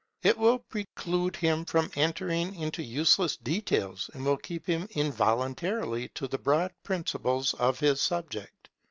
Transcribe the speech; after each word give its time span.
It 0.23 0.35
will 0.35 0.57
preclude 0.57 1.35
him 1.35 1.63
from 1.63 1.91
entering 1.95 2.55
into 2.55 2.81
useless 2.81 3.37
details, 3.37 4.09
and 4.15 4.25
will 4.25 4.35
keep 4.37 4.65
him 4.65 4.87
involuntarily 4.95 6.07
to 6.15 6.27
the 6.27 6.39
broad 6.39 6.71
principles 6.83 7.53
of 7.53 7.79
his 7.81 8.01
subject. 8.01 8.69